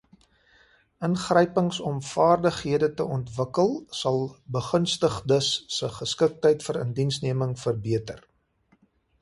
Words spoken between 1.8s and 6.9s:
om vaardighede te ontwikkel sal begunstigdes se geskiktheid vir